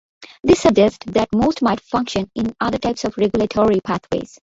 [0.43, 4.39] This suggested that most might function in other types of regulatory pathways.